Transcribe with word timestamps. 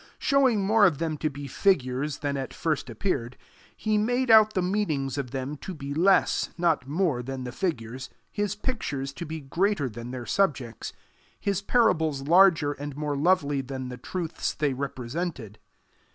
Showing 0.17 0.65
more 0.65 0.87
of 0.87 0.97
them 0.97 1.15
to 1.19 1.29
be 1.29 1.45
figures 1.45 2.17
than 2.17 2.35
at 2.35 2.55
first 2.55 2.89
appeared, 2.89 3.37
he 3.77 3.99
made 3.99 4.31
out 4.31 4.55
the 4.55 4.61
meanings 4.63 5.15
of 5.15 5.29
them 5.29 5.57
to 5.57 5.75
be 5.75 5.93
less, 5.93 6.49
not 6.57 6.87
more 6.87 7.21
than 7.21 7.43
the 7.43 7.51
figures, 7.51 8.09
his 8.31 8.55
pictures 8.55 9.13
to 9.13 9.27
be 9.27 9.41
greater 9.41 9.87
than 9.87 10.09
their 10.09 10.25
subjects, 10.25 10.91
his 11.39 11.61
parables 11.61 12.23
larger 12.23 12.71
and 12.71 12.97
more 12.97 13.15
lovely 13.15 13.61
than 13.61 13.89
the 13.89 13.97
truths 13.97 14.55
they 14.55 14.73
represented. 14.73 15.59